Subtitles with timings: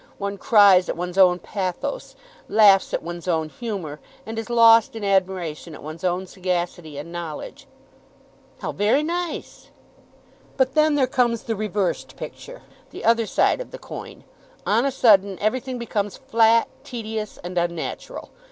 [0.17, 2.15] One cries at one's own pathos,
[2.49, 7.11] laughs at one's own humour, and is lost in admiration at one's own sagacity and
[7.11, 7.67] knowledge."
[8.61, 9.69] "How very nice!"
[10.57, 14.23] "But then there comes the reversed picture, the other side of the coin.
[14.65, 18.31] On a sudden everything becomes flat, tedious, and unnatural.